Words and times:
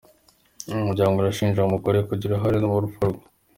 Umuryango 0.73 1.15
urashinja 1.17 1.59
umugore 1.67 1.95
we 1.99 2.03
kugira 2.09 2.29
uruhare 2.33 2.57
mu 2.71 2.77
rupfu 2.83 3.01
rwe 3.09 3.23